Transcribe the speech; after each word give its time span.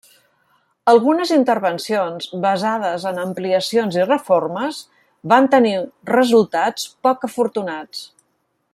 Algunes 0.93 1.33
intervencions, 1.35 2.29
basades 2.45 3.05
en 3.11 3.21
ampliacions 3.25 3.99
i 4.01 4.07
reformes, 4.13 4.81
van 5.35 5.53
tenir 5.57 5.77
resultats 6.17 6.91
poc 7.09 7.33
afortunats. 7.33 8.07